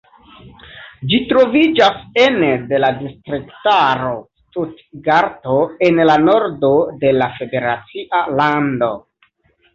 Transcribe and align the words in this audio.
Ĝi 1.09 1.17
troviĝas 1.33 1.99
ene 2.21 2.49
de 2.71 2.79
la 2.85 2.89
distriktaro 3.01 4.15
Stutgarto, 4.39 5.59
en 5.91 6.03
la 6.13 6.17
nordo 6.25 6.75
de 7.07 7.15
la 7.21 7.31
federacia 7.39 8.25
lando. 8.43 8.93